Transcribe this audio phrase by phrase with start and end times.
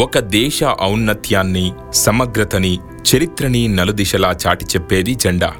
[0.00, 2.78] ఒక దేశ ఔన్నత్యాన్ని సమగ్రతని
[3.14, 5.54] చరిత్రని నలుదిశలా చాటి చెప్పేది జెండా.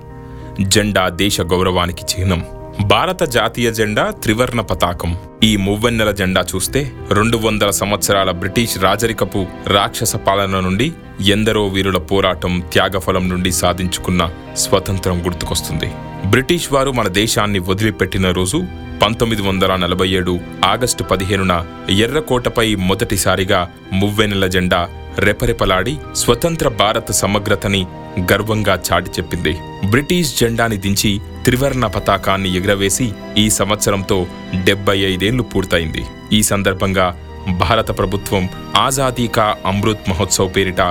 [0.60, 2.44] జెండా దేశ గౌరవానికి చిహ్నం.
[2.86, 5.16] భారత జాతీయ జెండా త్రివర్ణ పతాకం.
[5.44, 12.62] ఈ మువ్వెన్నెల జెండా చూస్తే రెండు వందల సంవత్సరాల బ్రిటిష్ రాజరికపు రాక్షస పాలన నుండి ఎందరో వీరుల పోరాటం
[12.72, 15.92] త్యాగఫలం నుండి సాధించుకున్న స్వతంత్రం గుర్తుకొస్తుంది.
[16.26, 18.62] బ్రిటిష్ వారు మన దేశాన్ని వదిలిపెట్టిన రోజు
[19.02, 20.32] పంతొమ్మిది వందల నలభై ఏడు
[20.64, 21.54] ఆగస్టు పదిహేనున
[22.04, 23.60] ఎర్రకోటపై మొదటిసారిగా
[23.92, 24.80] మువ్వెన్నెల జెండా
[25.18, 27.86] రెపరెపలాడి స్వతంత్ర భారత సమగ్రతని
[28.32, 29.54] గర్వంగా చాటి చెప్పింది.
[29.90, 33.06] బ్రిటిష్ జెండాని దించి త్రివర్ణ పతాకాన్ని ఎగురవేసి
[33.38, 34.18] ఈ సంవత్సరంతో
[34.68, 36.04] డెబ్బై ఐదేళ్ళు పూర్తయింది.
[36.32, 37.06] ఈ సందర్భంగా
[37.64, 40.82] భారత ప్రభుత్వం ఆజాదీ కా అమృత్ మహోత్సవ్ పేరిట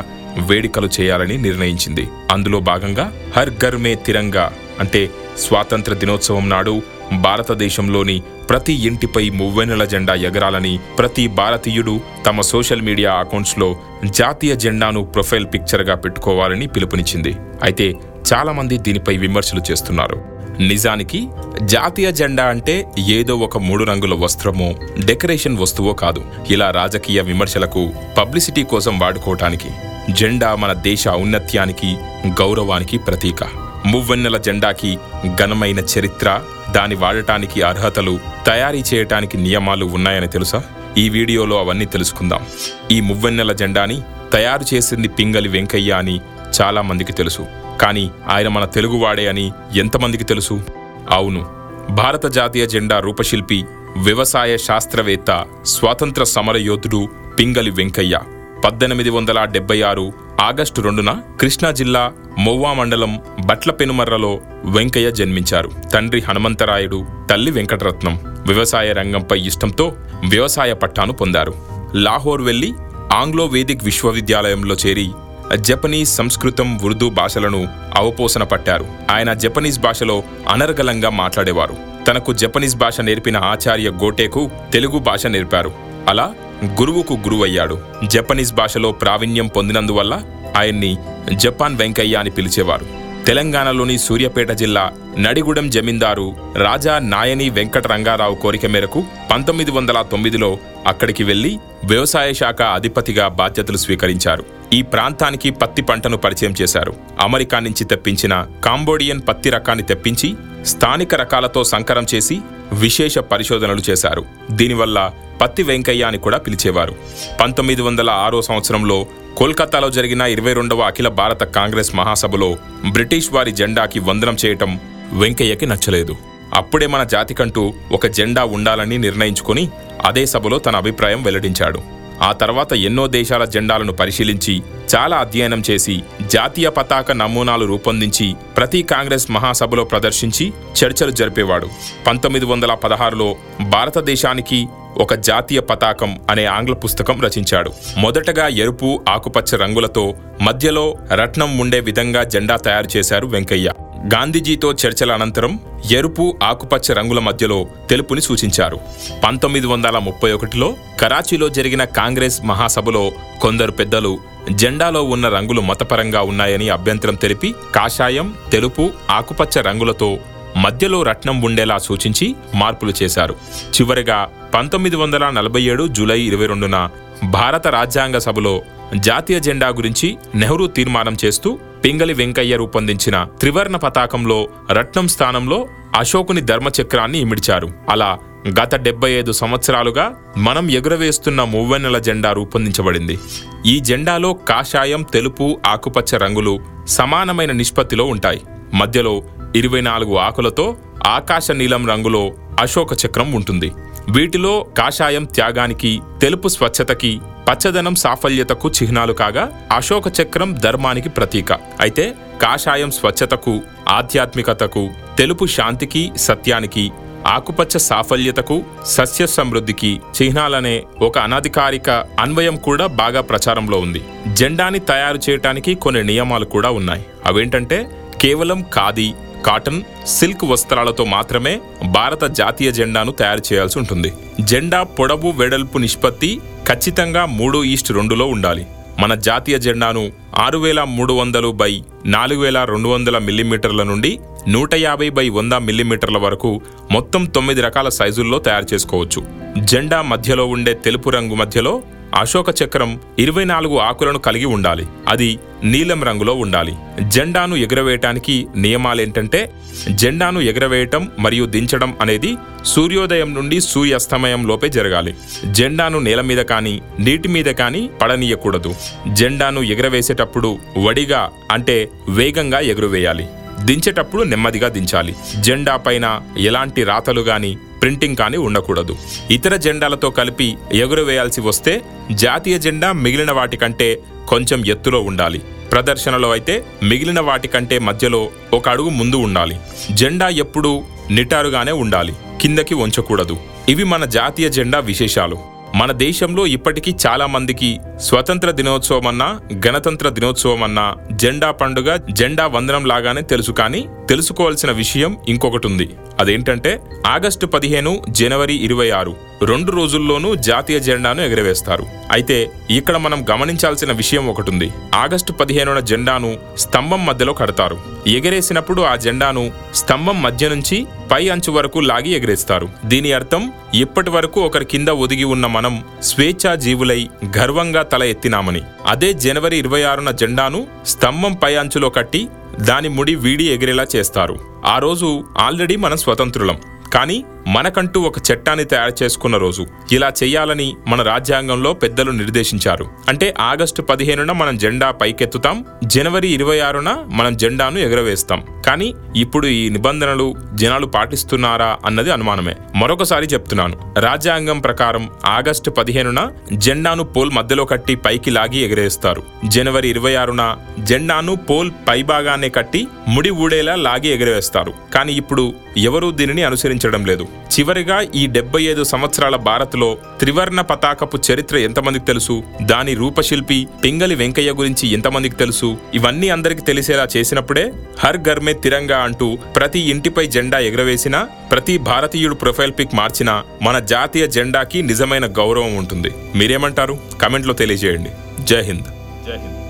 [0.49, 2.07] వేడుకలు చేయాలని నిర్ణయించింది.
[2.31, 3.05] అందులో భాగంగా
[3.37, 4.45] హర్ ఘర్ మే తిరంగా
[4.79, 13.13] అంటే స్వాతంత్ర దినోత్సవం నాడు భారతదేశంలోని ప్రతి ఇంటిపై మువ్వెన్నెల జెండా ఎగరాలని ప్రతి భారతీయుడు తమ సోషల్ మీడియా
[13.13, 13.75] అకౌంట్స్లో
[14.05, 17.35] జాతీయ జెండాను ప్రొఫైల్ పిక్చర్గా పెట్టుకోవాలని పిలుపునిచ్చింది.
[17.63, 17.93] అయితే
[18.33, 20.37] చాలామంది దీనిపై విమర్శలు చేస్తున్నారు.
[20.59, 21.27] నిజానికి
[21.61, 26.23] జాతీయ జెండా అంటే ఏదో ఒక మూడు రంగుల వస్త్రమో డెకరేషన్ వస్తువో కాదు.
[26.49, 29.69] ఇలా రాజకీయ విమర్శలకు పబ్లిసిటీ కోసం వాడుకోవటానికి
[30.11, 33.43] జెండా మన దేశ ఔన్నత్యానికి గౌరవానికి ప్రతీక.
[33.85, 34.97] మువ్వెన్నెల జెండాకి
[35.41, 40.63] ఘనమైన చరిత్ర దాని వాడటానికి అర్హతలు తయారీ చేయటానికి నియమాలు ఉన్నాయని తెలుసా?
[40.97, 42.45] ఈ వీడియోలో అవన్నీ తెలుసుకుందాం.
[42.91, 44.01] ఈ మువ్వెన్నెల జెండాని
[44.33, 46.21] తయారు చేసింది పింగలి వెంకయ్య అని
[46.61, 47.45] చాలా మందికి తెలుసు.
[47.81, 50.61] కానీ ఆయన మన తెలుగువాడే అని ఎంతమందికి తెలుసు?
[51.09, 51.45] అవును.
[51.89, 53.65] భారత జాతీయ జెండా రూపశిల్పి
[53.97, 58.19] వ్యవసాయ శాస్త్రవేత్త స్వాతంత్ర సమరయోధుడు పింగలి వెంకయ్య.
[58.65, 65.71] పద్దెనిమిది వందల డెబ్బై ఆరు ఆగస్టు రెండున కృష్ణా జిల్లా మొవ్వా మండలం బట్ల పెనుమర్రలో వెంకయ్య జన్మించారు.
[65.93, 68.19] తండ్రి హనుమంతరాయుడు తల్లి వెంకటరత్నం.
[68.25, 69.93] వ్యవసాయ రంగంపై ఇష్టంతో
[70.29, 71.53] వ్యవసాయ పట్టాను పొందారు.
[71.95, 72.73] లాహోర్ వెళ్ళి
[73.13, 75.11] ఆంగ్లో వేదిక్ విశ్వవిద్యాలయంలో చేరి
[75.55, 78.85] జపనీస్ సంస్కృతం ఉర్దూ భాషలను అవపోసన పట్టారు.
[79.11, 81.75] ఆయన జపనీస్ భాషలో అనర్గళంగా మాట్లాడేవారు.
[82.07, 85.71] తనకు జపనీస్ భాష నేర్పిన ఆచార్య గోటేకు తెలుగు భాష నేర్పారు.
[86.07, 86.33] అలా
[86.65, 87.79] గురువుకు గురువయ్యాడు.
[88.07, 90.21] జపనీస్ భాషలో ప్రావీణ్యం పొందినందువల్ల
[90.57, 90.97] ఆయన్ని
[91.33, 92.85] జపాన్ వెంకయ్య అని పిలిచేవారు.
[93.25, 100.57] తెలంగాణలోని సూర్యాపేట జిల్లా నడిగూడెం జమీందారు రాజా నాయని వెంకట రంగారావు కోరిక మేరకు పంతొమ్మిది వందల తొమ్మిదిలో
[100.87, 104.45] అక్కడికి వెళ్ళి వ్యవసాయ శాఖ అధిపతిగా బాధ్యతలు స్వీకరించారు.
[104.73, 106.95] ఈ ప్రాంతానికి పత్తి పంటను పరిచయం చేశారు.
[107.19, 110.35] అమెరికా నుంచి తెప్పించిన కాంబోడియన్ పత్తి రకాన్ని తెప్పించి
[110.65, 112.39] స్థానిక రకాలతో సంకరం చేసి
[112.73, 114.25] విశేష పరిశోధనలు చేశారు.
[114.51, 115.11] దీనివల్ల
[115.41, 116.95] పత్తి వెంకయ్య అని కూడా పిలిచేవారు.
[117.41, 119.05] పంతొమ్మిది వందల ఆరో సంవత్సరంలో
[119.37, 122.57] కోల్కతాలో జరిగిన ఇరవై రెండవ అఖిల భారత కాంగ్రెస్ మహాసభలో
[122.91, 124.79] బ్రిటిష్ వారి జెండాకి వందనం చేయటం
[125.13, 126.15] వెంకయ్యకి నచ్చలేదు.
[126.53, 129.69] అప్పుడే మన జాతికంటూ ఒక జెండా ఉండాలని నిర్ణయించుకుని
[130.05, 131.96] అదే సభలో తన అభిప్రాయం వెల్లడించాడు.
[132.21, 134.61] ఆ తర్వాత ఎన్నో దేశాల జెండాలను పరిశీలించి
[134.95, 141.67] చాలా అధ్యయనం చేసి జాతీయ పతాక నమూనాలు రూపొందించి ప్రతి కాంగ్రెస్ మహాసభలో ప్రదర్శించి చర్చలు జరిపేవాడు.
[142.07, 144.67] పంతొమ్మిది వందల పదహారులో భారతదేశానికి
[144.97, 147.71] ఒక జాతీయ పతాకం అనే ఆంగ్ల పుస్తకం రచించాడు.
[147.97, 153.71] మొదటగా ఎరుపు ఆకుపచ్చ రంగులతో మధ్యలో రత్నం ఉండే విధంగా జెండా తయారు చేశారు వెంకయ్య.
[154.13, 155.59] గాంధీజీతో చర్చల అనంతరం
[155.91, 158.77] ఎరుపు ఆకుపచ్చ రంగుల మధ్యలో తెలుపుని సూచించారు.
[159.23, 164.19] పంతొమ్మిది వందల ముప్పై ఒకటిలో కరాచీలో జరిగిన కాంగ్రెస్ మహాసభలో కొందరు పెద్దలు
[164.51, 170.17] జెండాలో ఉన్న రంగులు మతపరంగా ఉన్నాయని అభ్యంతరం తెలిపి కాషాయం తెలుపు ఆకుపచ్చ రంగులతో
[170.57, 173.35] మధ్యలో రత్నం ఉండేలా సూచించి మార్పులు చేశారు.
[173.75, 176.89] చివరిగా పంతొమ్మిది వందల నలభై ఏడు జూలై ఇరవై రెండున
[177.23, 178.61] భారత రాజ్యాంగ సభలో
[178.95, 187.19] జాతీయ జెండా గురించి నెహ్రూ తీర్మానం చేస్తూ పింగలి వెంకయ్య రూపొందించిన త్రివర్ణ పతాకంలో రత్నం స్థానంలో అశోకుని ధర్మచక్రాన్ని
[187.19, 187.69] ఇమిడ్చారు.
[187.89, 188.19] అలా
[188.59, 193.19] గత డెబ్బై ఐదు సంవత్సరాలుగా మనం ఎగురవేస్తున్న మువ్వెన్నెల జెండా రూపొందించబడింది.
[193.65, 198.41] ఈ జెండాలో కాషాయం తెలుపు ఆకుపచ్చ రంగులు సమానమైన నిష్పత్తిలో ఉంటాయి.
[198.73, 199.21] మధ్యలో
[199.55, 200.77] ఇరవై నాలుగు ఆకులతో
[201.07, 203.71] ఆకాశ నీలం రంగులో అశోక చక్రం ఉంటుంది.
[204.15, 205.89] వీటిలో కాషాయం త్యాగానికి
[206.21, 207.09] తెలుపు స్వచ్ఛతకి
[207.47, 211.51] పచ్చదనం సాఫల్యతకు చిహ్నాలు కాగా అశోక చక్రం ధర్మానికి ప్రతీక.
[211.81, 212.05] అయితే
[212.43, 213.53] కాషాయం స్వచ్ఛతకు
[213.97, 214.83] ఆధ్యాత్మికతకు
[215.17, 216.85] తెలుపు శాంతికి సత్యానికి
[217.27, 218.57] ఆకుపచ్చ సాఫల్యతకు
[218.95, 221.89] సస్య సమృద్ధికి చిహ్నాలనే ఒక అనధికారిక
[222.19, 224.01] అన్వయం కూడా బాగా ప్రచారంలో ఉంది.
[224.39, 227.05] జెండాని తయారు చేయటానికి కొన్ని నియమాలు కూడా ఉన్నాయి.
[227.25, 227.79] అవేంటంటే
[228.21, 229.09] కేవలం ఖాదీ
[229.45, 234.13] కాటన్ సిల్క్ వస్త్రాలతో మాత్రమే భారత జాతీయ జెండాను తయారు చేయాల్సి ఉంటుంది.
[234.41, 238.65] జెండా పొడవు వెడల్పు నిష్పత్తి ఖచ్చితంగా మూడు ఈస్ట్ రెండులో ఉండాలి.
[238.99, 244.75] మన జాతీయ జెండాను ఆరు వేల మూడు వందలు బై నాలుగు వేల రెండు వందల మిల్లీమీటర్ల నుండి నూట
[244.75, 246.61] యాభై బై వంద మిల్లీమీటర్ల వరకు
[246.91, 249.23] మొత్తం తొమ్మిది రకాల సైజుల్లో తయారు చేసుకోవచ్చు.
[249.57, 251.81] జెండా మధ్యలో ఉండే తెలుపు రంగు మధ్యలో
[252.15, 254.87] అశోక చక్రం ఇరవై నాలుగు ఆకులను కలిగి ఉండాలి.
[255.07, 256.75] అది నీలం రంగులో ఉండాలి.
[257.01, 259.51] జెండాను ఎగురవేయటానికి నియమాలేంటంటే
[259.89, 265.15] జెండాను ఎగురవేయటం మరియు దించడం అనేది సూర్యోదయం నుండి సూర్యాస్తమయం లోపే జరగాలి.
[265.45, 268.75] జెండాను నేల మీద కానీ నీటి మీద కానీ పడనీయకూడదు.
[269.13, 273.27] జెండాను ఎగురవేసేటప్పుడు వడిగా అంటే వేగంగా ఎగురవేయాలి.
[273.61, 275.15] దించేటప్పుడు నెమ్మదిగా దించాలి.
[275.39, 278.95] జెండా పైన ఎలాంటి రాతలు గాని ప్రింటింగ్ కానీ ఉండకూడదు.
[279.31, 281.81] ఇతర జెండాలతో కలిపి ఎగురవేయాల్సి వస్తే
[282.11, 285.39] జాతీయ జెండా మిగిలిన వాటికంటే కొంచెం ఎత్తులో ఉండాలి.
[285.71, 289.57] ప్రదర్శనలో అయితే మిగిలిన వాటికంటే మధ్యలో ఒక అడుగు ముందు ఉండాలి.
[289.91, 292.13] జెండా ఎప్పుడూ నిటారుగానే ఉండాలి.
[292.41, 293.37] కిందకి వంచకూడదు
[293.69, 295.56] ఇవి మన జాతీయ జెండా విశేషాలు.
[295.79, 297.69] మన దేశంలో ఇప్పటికీ చాలామందికి
[298.07, 299.27] స్వతంత్ర దినోత్సవం అన్నా
[299.65, 301.89] గణతంత్ర దినోత్సవం అన్నా జెండా పండుగ
[302.19, 305.87] జెండా వందనం లాగానే తెలుసు కానీ తెలుసుకోవాల్సిన విషయం ఇంకొకటి ఉంది
[306.19, 306.71] అదేంటంటే
[307.07, 309.13] ఆగస్టు పదిహేను జనవరి ఇరవై ఆరు
[309.45, 311.85] రెండు రోజుల్లోనూ జాతీయ జెండాను ఎగరవేస్తారు.
[312.11, 312.37] అయితే
[312.69, 317.77] ఇక్కడ మనం గమనించాల్సిన విషయం ఒకటి ఉంది ఆగస్టు పదిహేనున జెండాను స్తంభం మధ్యలో కడతారు.
[318.07, 319.43] ఎగరేసినప్పుడు ఆ జెండాను
[319.75, 320.79] స్తంభం మధ్య నుంచి
[321.11, 322.69] పై అంచు వరకు లాగి ఎగరేస్తారు.
[322.85, 328.61] దీని అర్థం ఇప్పటి వరకు ఒకరి కింద ఒదిగి ఉన్న మనం స్వేచ్ఛా జీవులై గర్వంగా తల ఎత్తినామని.
[328.87, 332.27] అదే జనవరి ఇరవై ఆరున జెండాను స్తంభం పై అంచులో కట్టి
[332.61, 334.39] దాని ముడి వీడి ఎగిరేలా చేస్తారు.
[334.65, 336.57] ఆ రోజు ఆల్రెడీ మనం స్వతంత్రులం.
[336.93, 342.85] కానీ మనకంటూ ఒక చట్టాన్ని తయారు చేసుకున్న రోజు ఇలా చేయాలని మన రాజ్యాంగంలో పెద్దలు నిర్దేశించారు.
[343.09, 348.43] అంటే ఆగస్టు పదిహేనున మనం జెండా పైకెత్తుతాం జనవరి ఇరవై ఆరున మనం జెండాను ఎగరవేస్తాం.
[348.65, 352.55] కానీ ఇప్పుడు ఈ నిబంధనలు జనాలు పాటిస్తున్నారా అన్నది అనుమానమే.
[352.75, 360.15] మరొకసారి చెప్తున్నాను రాజ్యాంగం ప్రకారం ఆగస్టు పదిహేనున జెండాను పోల్ మధ్యలో కట్టి పైకి లాగి ఎగరేస్తారు జనవరి ఇరవై
[360.15, 364.73] ఆరున జెండాను పోల్ పైభాగాన్ని కట్టి ముడి ఊడేలా లాగి ఎగరవేస్తారు.
[364.93, 367.27] కానీ ఇప్పుడు ఎవరూ దీనిని అనుసరించడం లేదు.
[367.45, 372.43] చివరిగా ఈ డెబ్బై ఐదు సంవత్సరాల భారత్లో త్రివర్ణ పతాకపు చరిత్ర ఎంతమందికి తెలుసు?
[372.61, 375.77] దాని రూపశిల్పి పింగలి వెంకయ్య గురించి ఎంతమందికి తెలుసు?
[375.93, 382.71] ఇవన్నీ అందరికి తెలిసేలా చేసినప్పుడే హర్ గర్మే తిరంగా అంటూ ప్రతి ఇంటిపై జెండా ఎగరవేసినా ప్రతి భారతీయుడు ప్రొఫైల్
[382.79, 386.11] పిక్ మార్చినా మన జాతీయ జెండాకి నిజమైన గౌరవం ఉంటుంది.
[386.35, 386.97] మీరేమంటారు?
[387.21, 388.09] కమెంట్లో తెలియజేయండి.
[388.43, 388.83] జై హింద్.
[389.27, 389.66] జై హింద్.